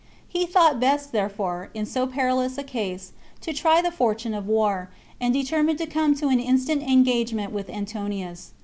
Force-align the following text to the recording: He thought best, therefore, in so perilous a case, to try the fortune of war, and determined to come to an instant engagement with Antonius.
He 0.27 0.47
thought 0.47 0.79
best, 0.79 1.11
therefore, 1.11 1.69
in 1.75 1.85
so 1.85 2.07
perilous 2.07 2.57
a 2.57 2.63
case, 2.63 3.13
to 3.41 3.53
try 3.53 3.83
the 3.83 3.91
fortune 3.91 4.33
of 4.33 4.47
war, 4.47 4.89
and 5.19 5.31
determined 5.31 5.77
to 5.77 5.85
come 5.85 6.15
to 6.15 6.29
an 6.29 6.39
instant 6.39 6.81
engagement 6.81 7.51
with 7.51 7.69
Antonius. 7.69 8.53